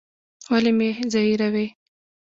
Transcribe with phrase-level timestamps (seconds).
[0.51, 1.65] ولي مي زهيروې؟